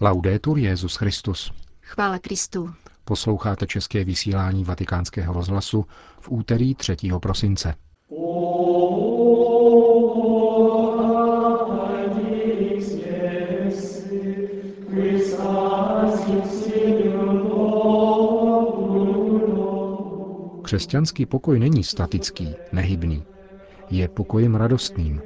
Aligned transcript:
Laudetur 0.00 0.58
Jezus 0.58 0.96
Christus. 0.96 1.52
Chvála 1.82 2.18
Kristu. 2.18 2.70
Posloucháte 3.04 3.66
české 3.66 4.04
vysílání 4.04 4.64
Vatikánského 4.64 5.34
rozhlasu 5.34 5.86
v 6.20 6.30
úterý 6.30 6.74
3. 6.74 6.96
prosince. 7.22 7.74
Křesťanský 20.62 21.26
pokoj 21.26 21.58
není 21.58 21.84
statický, 21.84 22.54
nehybný. 22.72 23.24
Je 23.90 24.08
pokojem 24.08 24.54
radostným, 24.54 25.22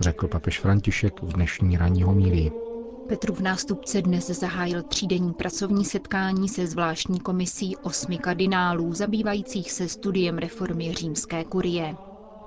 řekl 0.00 0.28
papež 0.28 0.60
František 0.60 1.22
v 1.22 1.32
dnešní 1.32 1.76
ranní 1.76 2.02
homílii. 2.02 2.67
Petrův 3.08 3.40
nástupce 3.40 4.02
dnes 4.02 4.26
zahájil 4.26 4.82
třídenní 4.82 5.32
pracovní 5.32 5.84
setkání 5.84 6.48
se 6.48 6.66
zvláštní 6.66 7.20
komisí 7.20 7.76
osmi 7.76 8.18
kardinálů 8.18 8.92
zabývajících 8.92 9.72
se 9.72 9.88
studiem 9.88 10.38
reformy 10.38 10.94
římské 10.94 11.44
kurie. 11.44 11.96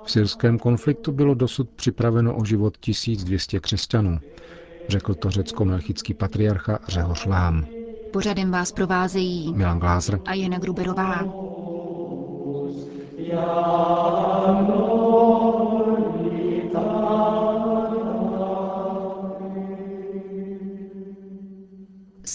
V 0.04 0.10
syrském 0.10 0.58
konfliktu 0.58 1.12
bylo 1.12 1.34
dosud 1.34 1.70
připraveno 1.70 2.36
o 2.36 2.44
život 2.44 2.76
1200 2.76 3.60
křesťanů, 3.60 4.18
řekl 4.88 5.14
to 5.14 5.30
řecko-melchický 5.30 6.14
patriarcha 6.14 6.78
Řehoř 6.88 7.26
Lám. 7.26 7.66
Pořadem 8.12 8.50
vás 8.50 8.72
provázejí 8.72 9.54
Milan 9.54 9.78
Glázer 9.78 10.20
a 10.24 10.34
Jana 10.34 10.58
Gruberová. 10.58 11.24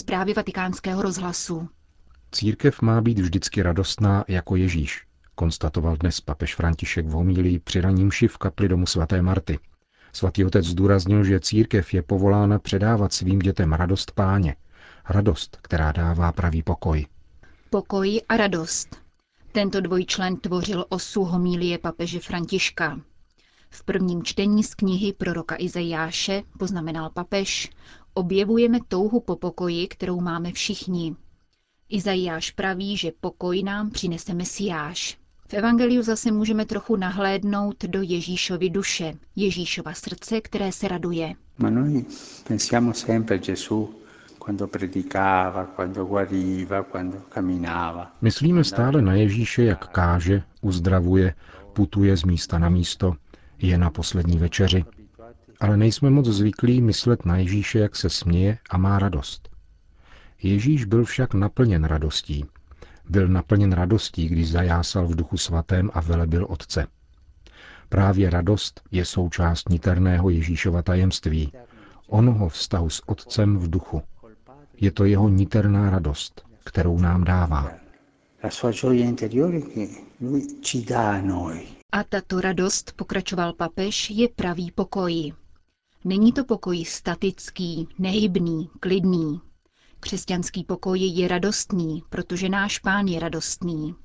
Zprávy 0.08 0.34
vatikánského 0.34 1.02
rozhlasu. 1.02 1.70
Církev 2.32 2.82
má 2.82 3.02
být 3.02 3.20
vždycky 3.20 3.62
radostná 3.62 4.24
jako 4.28 4.56
Ježíš, 4.56 5.08
konstatoval 5.36 5.98
dnes 5.98 6.22
papež 6.22 6.56
František 6.56 7.06
v 7.06 7.12
homílii 7.12 7.60
při 7.60 7.82
raním 7.82 8.12
v 8.28 8.38
kapli 8.38 8.68
domu 8.68 8.86
svaté 8.86 9.22
Marty. 9.22 9.60
Svatý 10.14 10.46
otec 10.46 10.66
zdůraznil, 10.66 11.24
že 11.24 11.40
církev 11.40 11.94
je 11.94 12.02
povolána 12.02 12.60
předávat 12.60 13.14
svým 13.14 13.40
dětem 13.40 13.74
radost 13.74 14.12
páně, 14.12 14.56
radost, 15.10 15.58
která 15.62 15.92
dává 15.92 16.32
pravý 16.32 16.64
pokoj. 16.64 17.06
Pokoj 17.70 18.22
a 18.30 18.38
radost. 18.38 18.96
Tento 19.52 19.82
dvojčlen 19.82 20.38
tvořil 20.38 20.86
osu 20.90 21.24
homílie 21.24 21.78
papeže 21.78 22.20
Františka. 22.20 23.00
V 23.70 23.84
prvním 23.84 24.24
čtení 24.24 24.64
z 24.64 24.76
knihy 24.76 25.14
proroka 25.14 25.56
Izajáše, 25.60 26.44
poznamenal 26.60 27.10
papež, 27.10 27.70
objevujeme 28.18 28.80
touhu 28.88 29.20
po 29.20 29.36
pokoji, 29.36 29.88
kterou 29.88 30.22
máme 30.22 30.52
všichni. 30.52 31.16
Izajáš 31.90 32.52
praví, 32.52 32.98
že 32.98 33.12
pokoj 33.20 33.64
nám 33.64 33.90
přinese 33.90 34.34
Mesiáš. 34.34 35.18
V 35.48 35.54
Evangeliu 35.54 36.04
zase 36.04 36.32
můžeme 36.32 36.66
trochu 36.66 36.96
nahlédnout 36.96 37.84
do 37.86 38.02
Ježíšovy 38.02 38.70
duše, 38.70 39.14
Ježíšova 39.36 39.94
srdce, 39.94 40.42
které 40.42 40.72
se 40.72 40.88
raduje. 40.88 41.34
Ma 41.58 41.70
noi 41.70 42.06
pensiamo 42.48 42.94
sempre 42.94 43.36
a 43.36 43.40
Gesù 43.40 43.90
quando 44.40 44.68
predicava, 44.68 45.66
quando 45.76 46.06
guariva, 46.06 46.84
quando 46.84 47.18
camminava. 47.30 48.12
Myslíme 48.22 48.64
stále 48.64 49.02
na 49.02 49.14
Ježíše, 49.14 49.64
jak 49.64 49.88
káže, 49.88 50.44
uzdravuje, 50.62 51.34
putuje 51.74 52.18
z 52.18 52.24
místa 52.24 52.60
na 52.60 52.70
místo, 52.70 53.14
je 53.60 53.78
na 53.78 53.90
poslední 53.90 54.38
večeři. 54.38 54.86
Ale 55.60 55.78
nejsme 55.78 56.10
moc 56.10 56.26
zvyklí 56.26 56.82
myslet 56.82 57.26
na 57.26 57.38
Ježíše, 57.38 57.80
jak 57.80 57.96
se 57.96 58.10
směje 58.10 58.58
a 58.70 58.78
má 58.78 59.00
radost. 59.00 59.50
Ježíš 60.44 60.86
byl 60.86 61.06
však 61.06 61.34
naplněn 61.34 61.84
radostí. 61.84 62.46
Byl 63.10 63.28
naplněn 63.28 63.72
radostí, 63.72 64.28
když 64.28 64.52
zajásal 64.52 65.08
v 65.08 65.16
duchu 65.16 65.38
svatém 65.38 65.92
a 65.94 66.02
velebil 66.02 66.46
Otce. 66.50 66.88
Právě 67.90 68.30
radost 68.30 68.82
je 68.92 69.06
součást 69.06 69.70
niterného 69.70 70.30
Ježíšova 70.30 70.82
tajemství, 70.82 71.52
onoho 72.08 72.50
vztahu 72.50 72.90
s 72.90 73.10
Otcem 73.10 73.58
v 73.58 73.70
duchu. 73.70 74.02
Je 74.78 74.92
to 74.92 75.06
jeho 75.06 75.30
niterná 75.30 75.90
radost, 75.90 76.46
kterou 76.64 77.00
nám 77.00 77.24
dává. 77.24 77.72
A 81.92 82.04
tato 82.04 82.42
radost, 82.42 82.94
pokračoval 82.96 83.54
papež, 83.54 84.10
je 84.10 84.30
pravý 84.30 84.72
pokoj. 84.72 85.34
Není 86.06 86.32
to 86.32 86.44
pokoj 86.44 86.86
statický, 86.86 87.88
nehybný, 88.00 88.70
klidný. 88.80 89.42
Křesťanský 90.00 90.64
pokoj 90.64 91.00
je 91.00 91.28
radostný, 91.28 92.04
protože 92.10 92.50
náš 92.50 92.80
pán 92.80 93.08
je 93.08 93.20
radostný. 93.20 93.96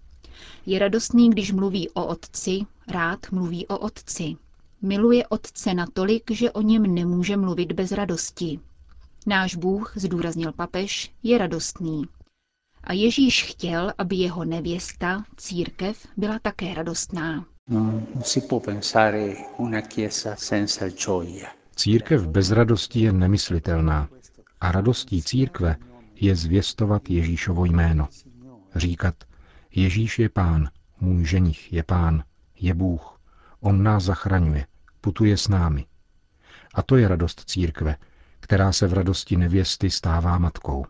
Je 0.67 0.79
radostný, 0.79 1.31
když 1.31 1.53
mluví 1.53 1.91
o 1.91 2.07
otci, 2.07 2.61
rád 2.89 3.33
mluví 3.33 3.67
o 3.67 3.79
otci. 3.79 4.37
Miluje 4.83 5.27
otce 5.27 5.75
natolik, 5.75 6.31
že 6.31 6.51
o 6.51 6.63
něm 6.63 6.95
nemůže 6.95 7.37
mluvit 7.37 7.73
bez 7.73 7.93
radosti. 7.93 8.61
Náš 9.27 9.57
Bůh, 9.57 9.93
zdůraznil 9.97 10.53
papež, 10.53 11.13
je 11.23 11.39
radostný. 11.39 12.05
A 12.85 12.93
Ježíš 12.93 13.45
chtěl, 13.45 13.93
aby 13.99 14.17
jeho 14.17 14.45
nevěsta, 14.45 15.25
církev, 15.37 16.07
byla 16.17 16.39
také 16.39 16.75
radostná. 16.75 17.47
Non 17.69 18.07
si 18.25 18.41
pensare 18.41 19.35
una 19.59 19.81
chiesa 19.81 20.37
senza 20.37 20.89
gioia. 20.89 21.62
Církev 21.77 22.27
bez 22.27 22.51
radosti 22.51 23.01
je 23.01 23.13
nemyslitelná. 23.13 24.09
A 24.61 24.73
radostí 24.73 25.23
církve 25.23 25.77
je 26.15 26.37
zvěstovat 26.37 27.11
Ježíšovo 27.11 27.65
jméno. 27.65 28.09
Říkat, 28.77 29.15
Ježíš 29.71 30.19
je 30.19 30.29
pán, 30.29 30.69
můj 31.01 31.25
ženich 31.25 31.73
je 31.73 31.83
pán, 31.83 32.25
je 32.61 32.75
Bůh, 32.75 33.21
on 33.61 33.83
nás 33.83 34.05
zachraňuje, 34.05 34.67
putuje 35.01 35.37
s 35.37 35.49
námi. 35.49 35.87
A 36.75 36.83
to 36.83 36.97
je 36.97 37.09
radost 37.09 37.43
církve, 37.47 37.97
která 38.41 38.73
se 38.73 38.87
v 38.87 38.93
radosti 38.93 39.37
nevěsty 39.37 39.91
stává 39.91 40.39
matkou. 40.39 40.87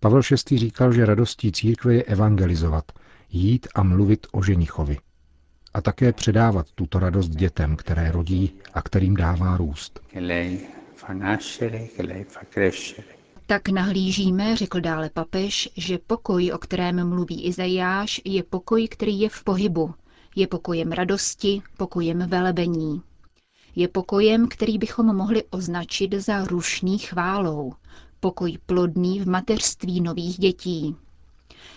Pavel 0.00 0.20
VI. 0.50 0.58
říkal, 0.58 0.92
že 0.92 1.06
radostí 1.06 1.52
církve 1.52 1.94
je 1.94 2.02
evangelizovat, 2.02 2.92
jít 3.28 3.68
a 3.74 3.82
mluvit 3.82 4.26
o 4.32 4.42
ženichovi. 4.42 4.98
A 5.74 5.80
také 5.80 6.12
předávat 6.12 6.66
tuto 6.74 6.98
radost 6.98 7.28
dětem, 7.28 7.76
které 7.76 8.12
rodí 8.12 8.52
a 8.74 8.82
kterým 8.82 9.16
dává 9.16 9.56
růst. 9.56 10.00
Che 10.12 10.20
lei 10.20 10.60
fa 10.94 11.12
nascere, 11.12 11.86
che 11.86 12.02
lei 12.02 12.24
fa 12.24 12.40
crescere. 12.50 13.06
Tak 13.46 13.68
nahlížíme, 13.68 14.56
řekl 14.56 14.80
dále 14.80 15.10
papež, 15.10 15.68
že 15.76 15.98
pokoj, 15.98 16.52
o 16.52 16.58
kterém 16.58 17.08
mluví 17.08 17.44
Izajáš, 17.44 18.20
je 18.24 18.42
pokoj, 18.42 18.88
který 18.88 19.20
je 19.20 19.28
v 19.28 19.44
pohybu. 19.44 19.94
Je 20.36 20.46
pokojem 20.46 20.92
radosti, 20.92 21.62
pokojem 21.76 22.28
velebení. 22.28 23.02
Je 23.76 23.88
pokojem, 23.88 24.48
který 24.48 24.78
bychom 24.78 25.16
mohli 25.16 25.42
označit 25.50 26.12
za 26.14 26.44
rušný 26.44 26.98
chválou. 26.98 27.72
Pokoj 28.20 28.58
plodný 28.66 29.20
v 29.20 29.28
mateřství 29.28 30.00
nových 30.00 30.38
dětí. 30.38 30.96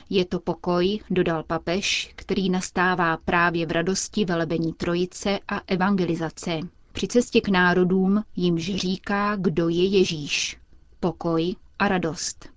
Je 0.10 0.26
to 0.26 0.40
pokoj, 0.40 1.00
dodal 1.10 1.44
papež, 1.44 2.12
který 2.16 2.50
nastává 2.50 3.18
právě 3.18 3.66
v 3.66 3.72
radosti 3.72 4.26
velebení 4.26 4.74
trojice 4.74 5.40
a 5.48 5.62
evangelizace. 5.68 6.60
Při 6.92 7.08
cestě 7.08 7.42
k 7.42 7.48
národům 7.50 8.24
jimž 8.36 8.76
říká, 8.76 9.36
kdo 9.36 9.70
je 9.70 9.86
Ježíš. 9.86 10.58
Pokoj 11.00 11.56
a 11.80 11.88
radost. 11.88 12.50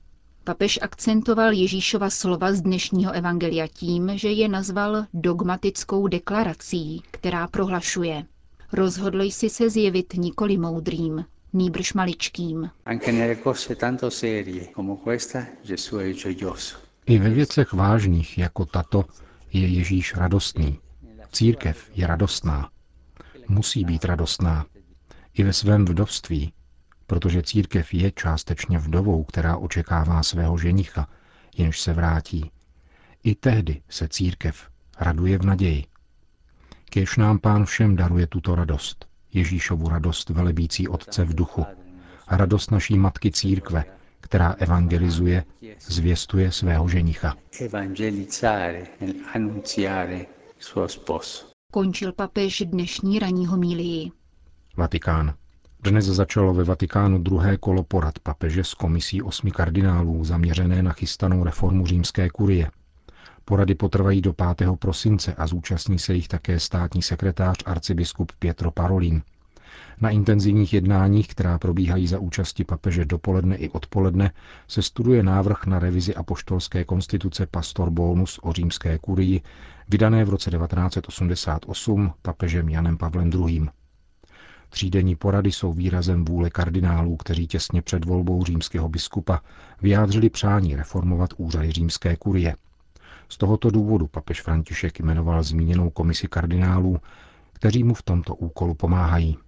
Papež 0.45 0.79
akcentoval 0.83 1.53
Ježíšova 1.53 2.11
slova 2.11 2.53
z 2.53 2.61
dnešního 2.61 3.13
evangelia 3.13 3.67
tím, 3.67 4.11
že 4.15 4.29
je 4.31 4.49
nazval 4.49 5.07
dogmatickou 5.15 6.09
deklarací, 6.09 7.03
která 7.11 7.47
prohlašuje 7.49 8.25
Rozhodl 8.73 9.23
jsi 9.23 9.51
se 9.51 9.71
zjevit 9.71 10.15
nikoli 10.15 10.57
moudrým, 10.57 11.25
nýbrž 11.53 11.93
maličkým. 11.93 12.71
Anche 12.87 13.13
nelle 13.13 13.37
cose 13.37 13.77
tanto 13.77 14.11
serie 14.11 14.69
come 14.75 14.97
questa 15.05 15.47
Gesù 15.65 15.97
è 15.99 16.13
gioioso. 16.13 16.77
I 17.09 17.19
ve 17.19 17.31
věcech 17.31 17.73
vážných 17.73 18.39
jako 18.39 18.65
tato 18.67 19.05
je 19.53 19.67
Ježíš 19.69 20.15
radostný. 20.15 20.79
Církev 21.33 21.91
je 21.95 22.07
radostná. 22.07 22.71
Musí 23.49 23.85
být 23.85 24.05
radostná. 24.05 24.67
I 25.35 25.43
ve 25.43 25.53
svém 25.53 25.85
vdovství, 25.85 26.53
protože 27.07 27.43
církev 27.43 27.95
je 27.95 28.11
částečně 28.11 28.79
vdovou, 28.79 29.25
která 29.25 29.57
očekává 29.57 30.23
svého 30.23 30.59
ženicha, 30.59 31.09
jenž 31.57 31.81
se 31.81 31.93
vrátí. 31.93 32.51
I 33.25 33.35
tehdy 33.35 33.83
se 33.89 34.09
církev 34.09 34.69
raduje 35.01 35.39
v 35.39 35.45
naději. 35.47 35.85
Kéž 36.91 37.17
nám 37.17 37.39
pán 37.39 37.65
všem 37.65 37.97
daruje 37.97 38.27
tuto 38.27 38.55
radost, 38.55 39.07
Ježíšovu 39.33 39.89
radost 39.89 40.31
velebící 40.31 40.89
Otce 40.89 41.25
v 41.25 41.35
duchu, 41.35 41.67
radost 42.31 42.71
naší 42.71 42.99
matky 42.99 43.31
církve, 43.31 43.85
která 44.21 44.53
evangelizuje, 44.59 45.45
zvěstuje 45.81 46.53
svého 46.53 46.89
ženicha. 46.89 47.35
Evangelizzare, 47.61 48.87
nel 49.01 49.13
annunziare 49.35 50.27
suo 50.59 50.89
sposo. 50.89 51.47
Končil 51.73 52.13
papež 52.13 52.63
dnešní 52.67 53.19
ranní 53.19 53.47
homílii. 53.47 54.11
Vatikán. 54.77 55.35
Dnes 55.83 56.05
začalo 56.05 56.55
ve 56.55 56.65
Vatikánu 56.65 57.19
druhé 57.19 57.57
kolo 57.57 57.83
porad 57.83 58.19
papeže 58.19 58.65
s 58.65 58.75
komisí 58.75 59.23
osmi 59.23 59.51
kardinálů 59.51 60.25
zaměřené 60.25 60.83
na 60.83 60.93
chystanou 60.93 61.45
reformu 61.45 61.87
římské 61.87 62.29
kurie. 62.31 62.71
Porady 63.45 63.75
potrvají 63.75 64.21
do 64.21 64.33
5. 64.33 64.69
prosince 64.79 65.35
a 65.35 65.47
zúčastní 65.47 65.99
se 65.99 66.15
jich 66.15 66.29
také 66.29 66.61
státní 66.61 67.03
sekretář 67.03 67.57
arcibiskup 67.67 68.33
Pietro 68.39 68.71
Parolin. 68.71 69.23
Na 70.01 70.11
intenzivních 70.11 70.73
jednáních, 70.75 71.29
která 71.29 71.59
probíhají 71.59 72.07
za 72.07 72.19
účasti 72.19 72.65
papeže 72.65 73.05
dopoledne 73.05 73.57
i 73.57 73.69
odpoledne, 73.69 74.31
se 74.69 74.83
studuje 74.83 75.23
návrh 75.23 75.67
na 75.67 75.79
revizi 75.79 76.15
apoštolské 76.15 76.85
konstituce 76.85 77.47
Pastor 77.47 77.91
Bonus 77.91 78.39
o 78.43 78.53
římské 78.53 78.99
kurii, 78.99 79.41
vydané 79.89 80.25
v 80.25 80.29
roce 80.29 80.51
1988 80.51 82.13
papežem 82.23 82.69
Janem 82.69 82.97
Pavlem 82.99 83.31
II. 83.35 83.69
Třídenní 84.71 85.17
porady 85.17 85.53
jsou 85.53 85.73
výrazem 85.73 86.25
vůle 86.25 86.51
kardinálů, 86.51 87.17
kteří 87.17 87.47
těsně 87.47 87.83
před 87.83 88.05
volbou 88.05 88.45
římského 88.45 88.89
biskupa 88.89 89.41
vyjádřili 89.83 90.31
přání 90.31 90.77
reformovat 90.77 91.31
úřady 91.37 91.73
římské 91.73 92.17
kurie. 92.17 92.57
Z 93.29 93.37
tohoto 93.39 93.71
důvodu 93.71 94.07
papež 94.07 94.43
František 94.43 94.99
jmenoval 95.01 95.43
zmíněnou 95.43 95.91
komisi 95.91 96.29
kardinálů, 96.29 96.99
kteří 97.53 97.85
mu 97.85 97.95
v 97.95 98.03
tomto 98.03 98.35
úkolu 98.35 98.75
pomáhají. 98.75 99.39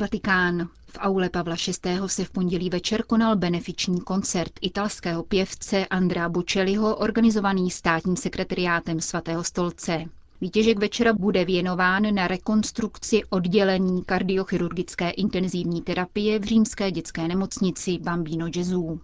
Vatikán. 0.00 0.68
V 0.86 0.98
aule 0.98 1.28
Pavla 1.30 1.56
VI. 1.84 1.98
se 2.06 2.24
v 2.24 2.30
pondělí 2.30 2.70
večer 2.70 3.02
konal 3.02 3.36
benefiční 3.36 4.00
koncert 4.00 4.52
italského 4.60 5.22
pěvce 5.22 5.86
Andrea 5.86 6.28
Bocelliho, 6.28 6.96
organizovaný 6.96 7.70
státním 7.70 8.16
sekretariátem 8.16 9.00
svatého 9.00 9.44
stolce. 9.44 10.04
Výtěžek 10.40 10.78
večera 10.78 11.12
bude 11.12 11.44
věnován 11.44 12.14
na 12.14 12.28
rekonstrukci 12.28 13.22
oddělení 13.30 14.04
kardiochirurgické 14.04 15.10
intenzivní 15.10 15.82
terapie 15.82 16.38
v 16.38 16.44
římské 16.44 16.90
dětské 16.90 17.28
nemocnici 17.28 17.98
Bambino 17.98 18.46
Gesù. 18.50 19.00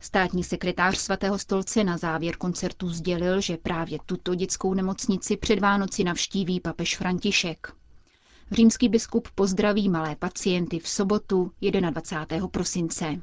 Státní 0.00 0.44
sekretář 0.44 0.98
svatého 0.98 1.38
stolce 1.38 1.84
na 1.84 1.96
závěr 1.98 2.36
koncertu 2.36 2.88
sdělil, 2.88 3.40
že 3.40 3.56
právě 3.56 3.98
tuto 4.06 4.34
dětskou 4.34 4.74
nemocnici 4.74 5.36
před 5.36 5.58
Vánoci 5.58 6.04
navštíví 6.04 6.60
papež 6.60 6.96
František. 6.96 7.79
Římský 8.52 8.88
biskup 8.88 9.28
pozdraví 9.34 9.88
malé 9.88 10.16
pacienty 10.16 10.78
v 10.78 10.88
sobotu 10.88 11.52
21. 11.90 12.48
prosince. 12.48 13.20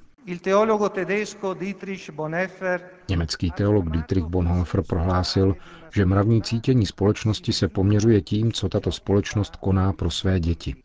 Německý 3.09 3.51
teolog 3.51 3.89
Dietrich 3.89 4.23
Bonhoeffer 4.23 4.83
prohlásil, 4.83 5.55
že 5.93 6.05
mravní 6.05 6.41
cítění 6.41 6.85
společnosti 6.85 7.53
se 7.53 7.67
poměřuje 7.67 8.21
tím, 8.21 8.51
co 8.51 8.69
tato 8.69 8.91
společnost 8.91 9.55
koná 9.55 9.93
pro 9.93 10.11
své 10.11 10.39
děti. 10.39 10.75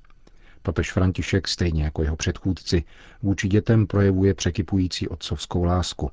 Papež 0.62 0.92
František, 0.92 1.48
stejně 1.48 1.84
jako 1.84 2.02
jeho 2.02 2.16
předchůdci, 2.16 2.84
vůči 3.22 3.48
dětem 3.48 3.86
projevuje 3.86 4.34
překypující 4.34 5.08
otcovskou 5.08 5.64
lásku. 5.64 6.10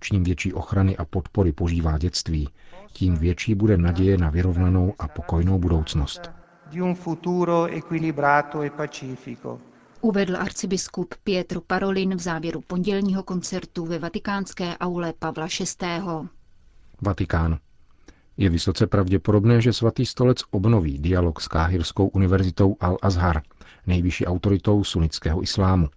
Čím 0.00 0.24
větší 0.24 0.52
ochrany 0.52 0.96
a 0.96 1.04
podpory 1.04 1.52
požívá 1.52 1.98
dětství, 1.98 2.48
tím 2.92 3.16
větší 3.16 3.54
bude 3.54 3.76
naděje 3.76 4.18
na 4.18 4.30
vyrovnanou 4.30 4.94
a 4.98 5.08
pokojnou 5.08 5.58
budoucnost. 5.58 6.39
Uvedl 10.00 10.36
arcibiskup 10.36 11.14
Pietro 11.24 11.60
Parolin 11.60 12.14
v 12.14 12.20
závěru 12.20 12.60
pondělního 12.60 13.22
koncertu 13.22 13.86
ve 13.86 13.98
vatikánské 13.98 14.78
aule 14.78 15.12
Pavla 15.18 15.46
VI. 15.46 15.86
Vatikán. 17.02 17.58
Je 18.36 18.50
vysoce 18.50 18.86
pravděpodobné, 18.86 19.60
že 19.60 19.72
svatý 19.72 20.06
stolec 20.06 20.38
obnoví 20.50 20.98
dialog 20.98 21.40
s 21.40 21.48
Káhirskou 21.48 22.08
univerzitou 22.08 22.76
Al-Azhar, 22.80 23.42
nejvyšší 23.86 24.26
autoritou 24.26 24.84
sunnického 24.84 25.42
islámu. 25.42 25.88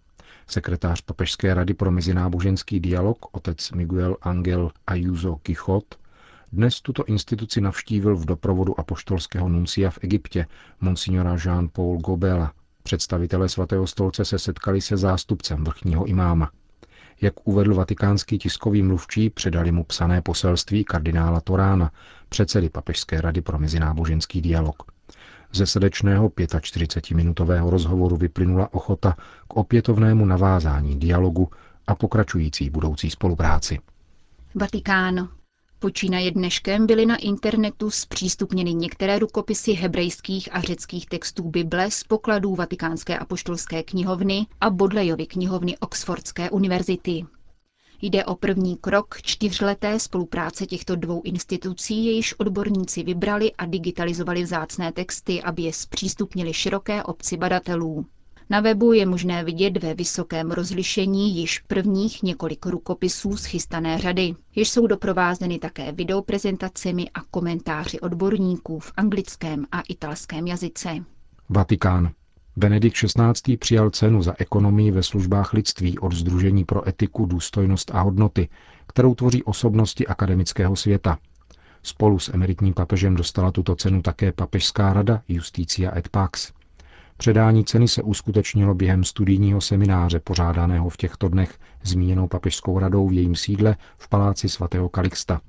Sekretář 0.47 1.01
Papežské 1.01 1.53
rady 1.53 1.73
pro 1.73 1.91
mezináboženský 1.91 2.79
dialog, 2.79 3.17
otec 3.31 3.71
Miguel 3.71 4.17
Angel 4.21 4.71
Ayuso 4.87 5.35
Kichot, 5.35 5.95
dnes 6.53 6.81
tuto 6.81 7.05
instituci 7.05 7.61
navštívil 7.61 8.15
v 8.15 8.25
doprovodu 8.25 8.79
apoštolského 8.79 9.50
nuncia 9.50 9.89
v 9.89 10.00
Egyptě, 10.01 10.45
monsignora 10.81 11.35
Jean-Paul 11.35 11.97
Gobela. 11.97 12.53
Představitelé 12.83 13.50
svatého 13.50 13.88
stolce 13.88 14.25
se 14.25 14.39
setkali 14.39 14.81
se 14.81 14.97
zástupcem 14.97 15.63
vrchního 15.63 16.05
imáma. 16.05 16.51
Jak 17.21 17.33
uvedl 17.47 17.75
vatikánský 17.75 18.38
tiskový 18.38 18.83
mluvčí, 18.83 19.29
předali 19.29 19.71
mu 19.71 19.83
psané 19.83 20.21
poselství 20.21 20.83
kardinála 20.83 21.41
Torána, 21.41 21.91
předsedy 22.29 22.69
Papežské 22.69 23.21
rady 23.21 23.41
pro 23.41 23.59
mezináboženský 23.59 24.41
dialog. 24.41 24.83
Ze 25.53 25.65
srdečného 25.65 26.29
45-minutového 26.29 27.69
rozhovoru 27.69 28.17
vyplynula 28.17 28.73
ochota 28.73 29.17
k 29.47 29.53
opětovnému 29.57 30.25
navázání 30.25 30.99
dialogu 30.99 31.49
a 31.88 31.95
pokračující 31.95 32.69
budoucí 32.69 33.09
spolupráci. 33.09 33.79
Vatikán. 34.56 35.29
Počínaje 35.83 36.31
dneškem 36.31 36.88
byly 36.88 37.06
na 37.06 37.15
internetu 37.15 37.91
zpřístupněny 37.91 38.74
některé 38.74 39.19
rukopisy 39.19 39.74
hebrejských 39.74 40.50
a 40.56 40.62
řeckých 40.62 41.06
textů 41.06 41.44
Bible 41.50 41.91
z 41.91 42.03
pokladů 42.03 42.56
Vatikánské 42.56 43.18
apoštolské 43.18 43.83
knihovny 43.83 44.47
a 44.62 44.69
Bodlejovy 44.69 45.25
knihovny 45.25 45.77
Oxfordské 45.77 46.50
univerzity. 46.50 47.25
Jde 48.01 48.25
o 48.25 48.35
první 48.35 48.77
krok 48.77 49.21
čtyřleté 49.21 50.00
spolupráce 50.00 50.65
těchto 50.65 50.95
dvou 50.95 51.21
institucí, 51.21 52.06
jejíž 52.06 52.33
odborníci 52.39 53.03
vybrali 53.03 53.51
a 53.53 53.65
digitalizovali 53.65 54.44
vzácné 54.44 54.91
texty, 54.91 55.41
aby 55.41 55.62
je 55.62 55.74
zpřístupnili 55.74 56.53
široké 56.53 57.03
obci 57.03 57.38
badatelů. 57.38 58.06
Na 58.53 58.59
webu 58.59 58.94
je 58.94 59.05
možné 59.05 59.44
vidět 59.44 59.83
ve 59.83 59.94
vysokém 59.94 60.51
rozlišení 60.51 61.35
již 61.35 61.59
prvních 61.59 62.23
několik 62.23 62.65
rukopisů 62.65 63.38
z 63.38 63.45
chystané 63.45 63.97
řady, 63.97 64.35
jež 64.55 64.69
jsou 64.69 64.88
doprovázeny 64.88 65.59
také 65.59 65.91
videoprezentacemi 65.91 67.09
a 67.13 67.21
komentáři 67.31 68.00
odborníků 68.00 68.79
v 68.79 68.94
anglickém 68.97 69.65
a 69.71 69.81
italském 69.89 70.47
jazyce. 70.47 70.89
Vatikán. 71.50 72.11
Benedikt 72.55 72.97
XVI. 72.97 73.57
přijal 73.57 73.89
cenu 73.89 74.21
za 74.21 74.33
ekonomii 74.38 74.91
ve 74.91 75.03
službách 75.03 75.53
lidství 75.53 75.99
od 75.99 76.13
Združení 76.13 76.65
pro 76.65 76.88
etiku, 76.88 77.25
důstojnost 77.25 77.91
a 77.95 78.01
hodnoty, 78.01 78.49
kterou 78.88 79.15
tvoří 79.15 79.44
osobnosti 79.44 80.07
akademického 80.07 80.75
světa. 80.75 81.17
Spolu 81.83 82.19
s 82.19 82.33
emeritním 82.33 82.73
papežem 82.73 83.15
dostala 83.15 83.51
tuto 83.51 83.75
cenu 83.75 84.01
také 84.01 84.31
Papežská 84.31 84.94
rada 84.94 85.21
Justicia 85.27 85.97
et 85.97 86.09
Pax. 86.09 86.51
Předání 87.23 87.65
ceny 87.65 87.87
se 87.87 88.03
uskutečnilo 88.03 88.73
během 88.75 89.03
studijního 89.03 89.61
semináře 89.61 90.19
pořádaného 90.19 90.89
v 90.89 90.97
těchto 90.97 91.29
dnech 91.29 91.59
zmíněnou 91.83 92.27
papežskou 92.27 92.79
radou 92.79 93.07
v 93.07 93.13
jejím 93.13 93.35
sídle 93.35 93.75
v 93.97 94.09
paláci 94.09 94.49
svatého 94.49 94.89
Kalixta. 94.89 95.42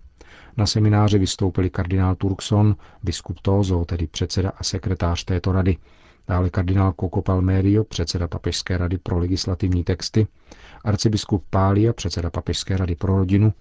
Na 0.56 0.66
semináři 0.66 1.18
vystoupili 1.18 1.70
kardinál 1.70 2.14
Turkson, 2.14 2.76
biskup 3.02 3.40
Tozo, 3.40 3.84
tedy 3.84 4.06
předseda 4.06 4.52
a 4.58 4.64
sekretář 4.64 5.24
této 5.24 5.52
rady, 5.52 5.76
dále 6.28 6.50
kardinál 6.50 6.94
Coco 7.00 7.22
Palmerio, 7.22 7.84
předseda 7.84 8.28
Papežské 8.28 8.78
rady 8.78 8.98
pro 8.98 9.18
legislativní 9.18 9.84
texty, 9.84 10.26
arcibiskup 10.84 11.44
Pália, 11.50 11.92
předseda 11.92 12.30
Papežské 12.30 12.76
rady 12.76 12.94
pro 12.94 13.16
rodinu 13.16 13.52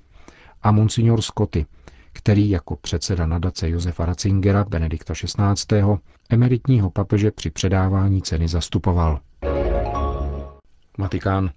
a 0.64 0.72
monsignor 0.72 1.22
Scotty, 1.22 1.66
který 2.14 2.50
jako 2.50 2.76
předseda 2.76 3.26
nadace 3.26 3.70
Josefa 3.70 4.06
Ratzingera 4.06 4.64
Benedikta 4.64 5.14
XVI. 5.14 5.84
emeritního 6.30 6.90
papeže 6.90 7.32
při 7.32 7.50
předávání 7.50 8.22
ceny 8.22 8.48
zastupoval. 8.48 9.20
Vatikán. 10.98 11.50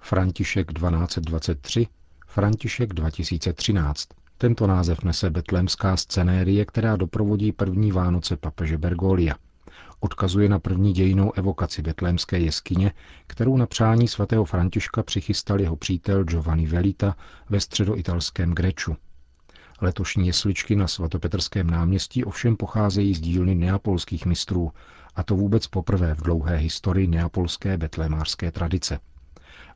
František 0.00 0.72
1223, 0.72 1.86
František 2.26 2.92
2013. 2.94 4.08
Tento 4.38 4.66
název 4.66 5.02
nese 5.02 5.30
betlémská 5.30 5.96
scenérie, 5.96 6.64
která 6.64 6.96
doprovodí 6.96 7.52
první 7.52 7.92
Vánoce 7.92 8.36
papeže 8.36 8.78
Bergolia. 8.78 9.34
Odkazuje 10.00 10.48
na 10.48 10.58
první 10.58 10.92
dějinou 10.92 11.32
evokaci 11.34 11.82
betlémské 11.82 12.38
jeskyně, 12.38 12.92
kterou 13.26 13.56
na 13.56 13.66
přání 13.66 14.08
svatého 14.08 14.44
Františka 14.44 15.02
přichystal 15.02 15.60
jeho 15.60 15.76
přítel 15.76 16.24
Giovanni 16.24 16.66
Velita 16.66 17.16
ve 17.50 17.60
středoitalském 17.60 18.54
Greču. 18.54 18.96
Letošní 19.80 20.26
jesličky 20.26 20.76
na 20.76 20.88
svatopetrském 20.88 21.70
náměstí 21.70 22.24
ovšem 22.24 22.56
pocházejí 22.56 23.14
z 23.14 23.20
dílny 23.20 23.54
neapolských 23.54 24.26
mistrů, 24.26 24.72
a 25.16 25.22
to 25.22 25.36
vůbec 25.36 25.66
poprvé 25.66 26.14
v 26.14 26.22
dlouhé 26.22 26.56
historii 26.56 27.06
neapolské 27.06 27.78
betlémářské 27.78 28.50
tradice. 28.52 28.98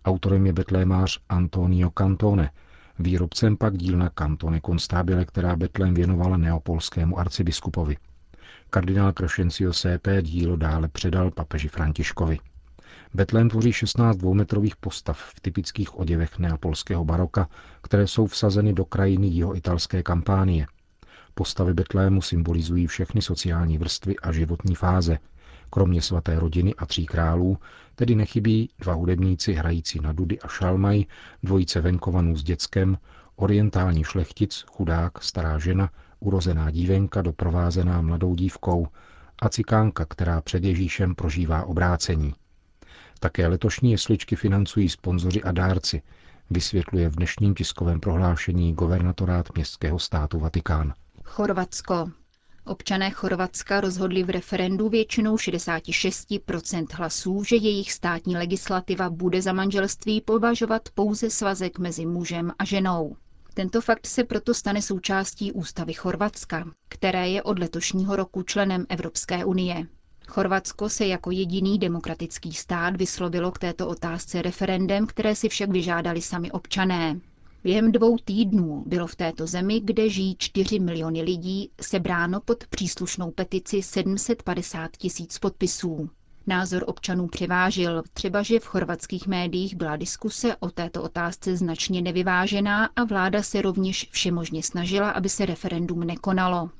Autorem 0.04 0.46
je 0.46 0.52
betlémář 0.52 1.20
Antonio 1.28 1.90
Cantone, 1.90 2.50
výrobcem 2.98 3.56
pak 3.56 3.78
dílna 3.78 4.08
Cantone 4.08 4.60
Constabile, 4.66 5.24
která 5.24 5.56
Betlém 5.56 5.94
věnovala 5.94 6.36
neapolskému 6.36 7.18
arcibiskupovi. 7.18 7.96
Kardinál 8.70 9.12
Crescencio 9.12 9.72
C.P. 9.72 10.22
dílo 10.22 10.56
dále 10.56 10.88
předal 10.88 11.30
papeži 11.30 11.68
Františkovi. 11.68 12.38
Betlém 13.14 13.48
tvoří 13.48 13.72
16 13.72 14.16
dvoumetrových 14.16 14.76
postav 14.76 15.18
v 15.18 15.40
typických 15.40 15.98
oděvech 15.98 16.38
neapolského 16.38 17.04
baroka, 17.04 17.48
které 17.82 18.06
jsou 18.06 18.26
vsazeny 18.26 18.72
do 18.72 18.84
krajiny 18.84 19.26
jeho 19.26 19.56
italské 19.56 20.02
kampánie. 20.02 20.66
Postavy 21.34 21.74
Betlému 21.74 22.22
symbolizují 22.22 22.86
všechny 22.86 23.22
sociální 23.22 23.78
vrstvy 23.78 24.16
a 24.16 24.32
životní 24.32 24.74
fáze. 24.74 25.18
Kromě 25.70 26.02
svaté 26.02 26.38
rodiny 26.38 26.74
a 26.74 26.86
tří 26.86 27.06
králů 27.06 27.58
tedy 27.94 28.14
nechybí 28.14 28.70
dva 28.78 28.94
hudebníci 28.94 29.52
hrající 29.52 30.00
na 30.00 30.12
dudy 30.12 30.40
a 30.40 30.48
šalmaj, 30.48 31.04
dvojice 31.42 31.80
venkovanů 31.80 32.36
s 32.36 32.42
dětskem, 32.42 32.98
orientální 33.36 34.04
šlechtic, 34.04 34.64
chudák, 34.68 35.22
stará 35.22 35.58
žena, 35.58 35.90
urozená 36.20 36.70
dívenka 36.70 37.22
doprovázená 37.22 38.00
mladou 38.00 38.34
dívkou 38.34 38.88
a 39.42 39.48
cikánka, 39.48 40.04
která 40.04 40.40
před 40.40 40.64
Ježíšem 40.64 41.14
prožívá 41.14 41.64
obrácení. 41.64 42.34
Také 43.22 43.46
letošní 43.46 43.90
jesličky 43.90 44.36
financují 44.36 44.88
sponzoři 44.88 45.42
a 45.42 45.52
dárci, 45.52 46.02
vysvětluje 46.50 47.08
v 47.08 47.16
dnešním 47.16 47.54
tiskovém 47.54 48.00
prohlášení 48.00 48.74
governatorát 48.74 49.54
městského 49.54 49.98
státu 49.98 50.38
Vatikán. 50.38 50.94
Chorvatsko. 51.24 52.10
Občané 52.64 53.10
Chorvatska 53.10 53.80
rozhodli 53.80 54.22
v 54.22 54.30
referendu 54.30 54.88
většinou 54.88 55.36
66% 55.36 56.86
hlasů, 56.92 57.44
že 57.44 57.56
jejich 57.56 57.92
státní 57.92 58.36
legislativa 58.36 59.10
bude 59.10 59.42
za 59.42 59.52
manželství 59.52 60.20
považovat 60.20 60.88
pouze 60.94 61.30
svazek 61.30 61.78
mezi 61.78 62.06
mužem 62.06 62.52
a 62.58 62.64
ženou. 62.64 63.16
Tento 63.54 63.80
fakt 63.80 64.06
se 64.06 64.24
proto 64.24 64.54
stane 64.54 64.82
součástí 64.82 65.52
ústavy 65.52 65.92
Chorvatska, 65.92 66.64
které 66.88 67.28
je 67.28 67.42
od 67.42 67.58
letošního 67.58 68.16
roku 68.16 68.42
členem 68.42 68.86
Evropské 68.88 69.44
unie. 69.44 69.86
Chorvatsko 70.32 70.88
se 70.88 71.06
jako 71.06 71.30
jediný 71.30 71.78
demokratický 71.78 72.52
stát 72.52 72.96
vyslovilo 72.96 73.50
k 73.52 73.58
této 73.58 73.88
otázce 73.88 74.42
referendem, 74.42 75.06
které 75.06 75.34
si 75.34 75.48
však 75.48 75.70
vyžádali 75.70 76.22
sami 76.22 76.50
občané. 76.50 77.20
Během 77.64 77.92
dvou 77.92 78.16
týdnů 78.24 78.84
bylo 78.86 79.06
v 79.06 79.16
této 79.16 79.46
zemi, 79.46 79.80
kde 79.80 80.08
žijí 80.08 80.36
4 80.38 80.78
miliony 80.78 81.22
lidí, 81.22 81.70
sebráno 81.80 82.40
pod 82.40 82.66
příslušnou 82.66 83.30
petici 83.30 83.82
750 83.82 84.96
tisíc 84.96 85.38
podpisů. 85.38 86.10
Názor 86.46 86.84
občanů 86.86 87.26
převážil, 87.28 88.02
třeba 88.12 88.42
že 88.42 88.60
v 88.60 88.66
chorvatských 88.66 89.26
médiích 89.26 89.76
byla 89.76 89.96
diskuse 89.96 90.56
o 90.56 90.70
této 90.70 91.02
otázce 91.02 91.56
značně 91.56 92.02
nevyvážená 92.02 92.90
a 92.96 93.04
vláda 93.04 93.42
se 93.42 93.62
rovněž 93.62 94.08
všemožně 94.10 94.62
snažila, 94.62 95.10
aby 95.10 95.28
se 95.28 95.46
referendum 95.46 96.00
nekonalo. 96.00 96.70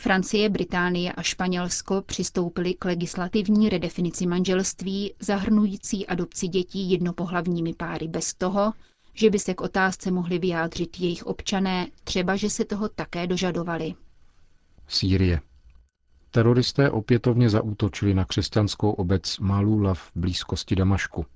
Francie, 0.00 0.48
Británie 0.48 1.12
a 1.12 1.22
Španělsko 1.22 2.02
přistoupily 2.02 2.74
k 2.74 2.84
legislativní 2.84 3.68
redefinici 3.68 4.26
manželství, 4.26 5.14
zahrnující 5.20 6.06
adopci 6.06 6.48
dětí 6.48 6.90
jednopohlavními 6.90 7.74
páry 7.74 8.08
bez 8.08 8.34
toho, 8.34 8.72
že 9.14 9.30
by 9.30 9.38
se 9.38 9.54
k 9.54 9.60
otázce 9.60 10.10
mohli 10.10 10.38
vyjádřit 10.38 11.00
jejich 11.00 11.26
občané, 11.26 11.86
třeba 12.04 12.36
že 12.36 12.50
se 12.50 12.64
toho 12.64 12.88
také 12.88 13.26
dožadovali. 13.26 13.94
Sýrie. 14.88 15.40
Teroristé 16.30 16.90
opětovně 16.90 17.50
zaútočili 17.50 18.14
na 18.14 18.24
křesťanskou 18.24 18.90
obec 18.90 19.38
Malula 19.38 19.94
v 19.94 20.10
blízkosti 20.14 20.76
Damašku. 20.76 21.26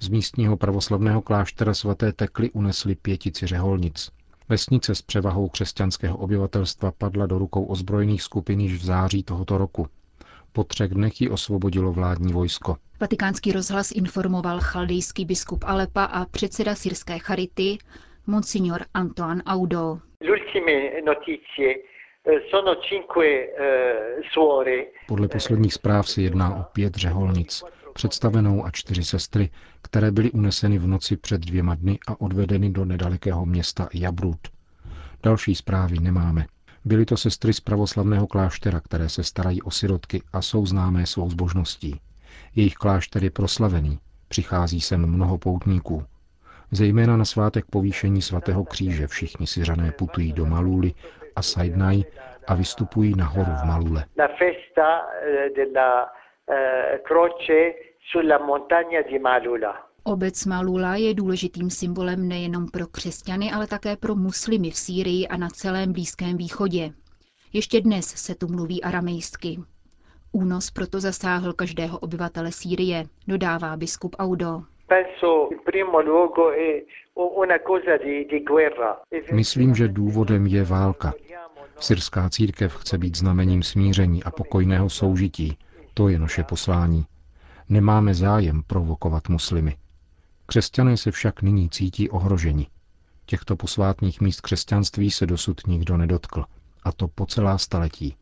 Z 0.00 0.08
místního 0.08 0.56
pravoslavného 0.56 1.22
kláštera 1.22 1.74
svaté 1.74 2.12
Tekly 2.12 2.50
unesli 2.50 2.94
pětici 2.94 3.46
řeholnic. 3.46 4.10
Vesnice 4.48 4.94
s 4.94 5.02
převahou 5.02 5.48
křesťanského 5.48 6.16
obyvatelstva 6.16 6.92
padla 6.98 7.26
do 7.26 7.38
rukou 7.38 7.64
ozbrojených 7.64 8.22
skupin 8.22 8.60
již 8.60 8.74
v 8.74 8.84
září 8.84 9.22
tohoto 9.22 9.58
roku. 9.58 9.86
Po 10.52 10.64
třech 10.64 10.90
dnech 10.90 11.20
ji 11.20 11.30
osvobodilo 11.30 11.92
vládní 11.92 12.32
vojsko. 12.32 12.76
Vatikánský 13.00 13.52
rozhlas 13.52 13.90
informoval 13.92 14.60
chaldejský 14.60 15.24
biskup 15.24 15.64
Alepa 15.66 16.04
a 16.04 16.24
předseda 16.24 16.74
syrské 16.74 17.18
charity, 17.18 17.78
monsignor 18.26 18.80
Antoine 18.94 19.42
Audo. 19.46 19.98
Podle 25.08 25.28
posledních 25.28 25.74
zpráv 25.74 26.08
se 26.08 26.22
jedná 26.22 26.56
o 26.56 26.62
pět 26.72 26.94
řeholnic, 26.94 27.64
představenou 27.96 28.64
a 28.64 28.70
čtyři 28.70 29.04
sestry, 29.04 29.50
které 29.82 30.10
byly 30.10 30.30
uneseny 30.30 30.78
v 30.78 30.86
noci 30.86 31.16
před 31.16 31.40
dvěma 31.40 31.74
dny 31.74 31.98
a 32.08 32.20
odvedeny 32.20 32.70
do 32.70 32.84
nedalekého 32.84 33.46
města 33.46 33.88
Jabrut. 33.94 34.48
Další 35.22 35.54
zprávy 35.54 35.98
nemáme. 36.00 36.46
Byly 36.84 37.04
to 37.04 37.16
sestry 37.16 37.52
z 37.52 37.60
pravoslavného 37.60 38.26
kláštera, 38.26 38.80
které 38.80 39.08
se 39.08 39.24
starají 39.24 39.62
o 39.62 39.70
sirotky 39.70 40.22
a 40.32 40.42
jsou 40.42 40.66
známé 40.66 41.06
svou 41.06 41.30
zbožností. 41.30 42.00
Jejich 42.56 42.74
klášter 42.74 43.24
je 43.24 43.30
proslavený, 43.30 43.98
přichází 44.28 44.80
sem 44.80 45.06
mnoho 45.06 45.38
poutníků. 45.38 46.04
Zejména 46.70 47.16
na 47.16 47.24
svátek 47.24 47.64
povýšení 47.70 48.22
svatého 48.22 48.64
kříže 48.64 49.06
všichni 49.06 49.46
syřané 49.46 49.92
putují 49.92 50.32
do 50.32 50.46
Maluly 50.46 50.92
a 51.36 51.42
Saidnaj 51.42 52.02
a 52.46 52.54
vystupují 52.54 53.14
na 53.16 53.26
horu 53.26 53.52
v 53.62 53.66
Malule. 53.66 54.04
Festa 54.16 55.06
eh, 55.22 55.50
croce 57.08 57.74
sulla 58.10 58.38
montagna 58.38 59.02
di 59.02 59.18
Malula. 59.18 59.86
Obec 60.04 60.46
Malula 60.46 60.96
je 60.96 61.14
důležitým 61.14 61.70
symbolem 61.70 62.28
nejenom 62.28 62.66
pro 62.66 62.86
křesťany, 62.86 63.52
ale 63.52 63.66
také 63.66 63.96
pro 63.96 64.14
muslimy 64.14 64.70
v 64.70 64.76
Sýrii 64.76 65.28
a 65.28 65.36
na 65.36 65.48
celém 65.48 65.92
Blízkém 65.92 66.36
východě. 66.36 66.92
Ještě 67.52 67.80
dnes 67.80 68.06
se 68.06 68.34
tu 68.34 68.48
mluví 68.48 68.82
aramejsky. 68.82 69.58
Únos 70.32 70.70
proto 70.70 71.00
zasáhl 71.00 71.52
každého 71.52 71.98
obyvatele 71.98 72.52
Sýrie, 72.52 73.04
dodává 73.28 73.76
biskup 73.76 74.16
Audo. 74.18 74.62
Myslím, 79.32 79.74
že 79.74 79.88
důvodem 79.88 80.46
je 80.46 80.64
válka. 80.64 81.12
Syrská 81.80 82.28
církev 82.28 82.76
chce 82.76 82.98
být 82.98 83.16
znamením 83.16 83.62
smíření 83.62 84.24
a 84.24 84.30
pokojného 84.30 84.90
soužití. 84.90 85.58
To 85.98 86.08
je 86.08 86.18
naše 86.18 86.44
poslání. 86.44 87.06
Nemáme 87.68 88.14
zájem 88.14 88.62
provokovat 88.66 89.28
muslimy. 89.28 89.76
Křesťané 90.46 90.96
se 90.96 91.10
však 91.10 91.42
nyní 91.42 91.70
cítí 91.70 92.10
ohroženi. 92.10 92.66
Těchto 93.26 93.56
posvátných 93.56 94.20
míst 94.20 94.40
křesťanství 94.40 95.10
se 95.10 95.26
dosud 95.26 95.66
nikdo 95.66 95.96
nedotkl, 95.96 96.44
a 96.84 96.92
to 96.92 97.08
po 97.08 97.26
celá 97.26 97.58
staletí. 97.58 98.16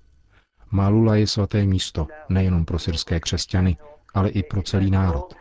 Malula 0.71 1.17
je 1.17 1.27
svaté 1.27 1.65
místo 1.65 2.07
nejenom 2.29 2.65
pro 2.65 2.79
syrské 2.79 3.21
křesťany, 3.21 3.77
ale 4.15 4.29
i 4.29 4.43
pro 4.43 4.63
celý 4.63 4.91
národ. 4.91 5.35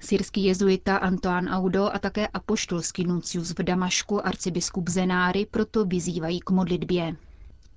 Syrský 0.00 0.44
jezuita 0.44 0.96
Antoine 0.96 1.50
Audo 1.50 1.90
a 1.92 1.98
také 1.98 2.26
apoštolský 2.26 3.04
nuncius 3.04 3.50
v 3.58 3.62
Damašku 3.62 4.26
arcibiskup 4.26 4.88
Zenáry 4.88 5.46
proto 5.50 5.84
vyzývají 5.84 6.40
k 6.40 6.50
modlitbě. 6.50 7.16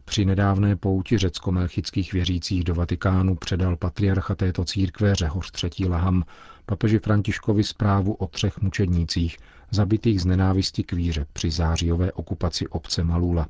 Při 0.10 0.26
nedávné 0.26 0.76
pouti 0.76 1.18
řecko-melchických 1.18 2.14
věřících 2.14 2.64
do 2.64 2.76
Vatikánu 2.76 3.36
předal 3.36 3.76
patriarcha 3.76 4.36
této 4.36 4.66
církve 4.66 5.16
Řehoř 5.16 5.52
III. 5.64 5.90
Laham 5.90 6.24
papeži 6.66 7.00
Františkovi 7.00 7.64
zprávu 7.64 8.14
o 8.14 8.28
třech 8.28 8.62
mučednících, 8.62 9.38
zabitých 9.72 10.22
z 10.22 10.26
nenávisti 10.26 10.84
k 10.84 10.94
víře 10.94 11.26
při 11.34 11.52
zářijové 11.52 12.12
okupaci 12.12 12.68
obce 12.68 13.04
Malula. 13.04 13.48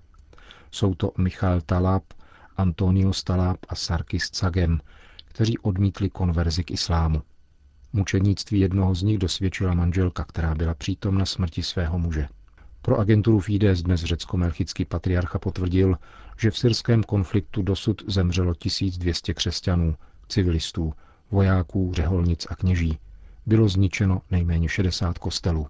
Jsou 0.72 0.96
to 0.96 1.12
Michal 1.18 1.62
Talab, 1.62 2.04
Antonio 2.58 3.14
Stalab 3.14 3.58
a 3.70 3.76
Sarkis 3.76 4.30
Cagem, 4.30 4.80
kteří 5.26 5.58
odmítli 5.58 6.10
konverzi 6.10 6.64
k 6.64 6.72
islámu. 6.72 7.22
Mučednictví 7.94 8.60
jednoho 8.60 8.96
z 8.96 9.04
nich 9.04 9.18
dosvědčila 9.18 9.74
manželka, 9.74 10.24
která 10.24 10.56
byla 10.56 10.74
přítomna 10.74 11.26
smrti 11.26 11.64
svého 11.64 12.00
muže. 12.00 12.28
Pro 12.82 13.00
agenturu 13.00 13.40
Fides 13.40 13.82
dnes 13.82 14.04
řecko-melchický 14.04 14.86
patriarcha 14.86 15.40
potvrdil, 15.40 15.96
že 16.38 16.52
v 16.52 16.58
syrském 16.58 17.04
konfliktu 17.04 17.62
dosud 17.62 18.04
zemřelo 18.08 18.54
1200 18.56 19.34
křesťanů, 19.34 19.96
civilistů, 20.28 20.94
vojáků, 21.32 21.94
řeholnic 21.94 22.48
a 22.50 22.56
kněží. 22.56 22.98
Bylo 23.46 23.70
zničeno 23.70 24.22
nejméně 24.32 24.70
60 24.70 25.18
kostelů. 25.18 25.68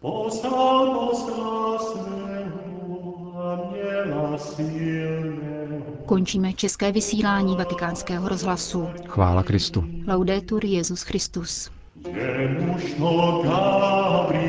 poslal, 0.00 0.94
poslal 0.94 1.58
Končíme 6.08 6.52
české 6.52 6.92
vysílání 6.92 7.56
vatikánského 7.56 8.28
rozhlasu. 8.28 8.88
Chvála 9.06 9.42
Kristu. 9.42 9.84
Laudetur 10.06 10.64
Jezus 10.64 11.02
Christus. 11.02 11.70
Gabriel, 13.42 14.48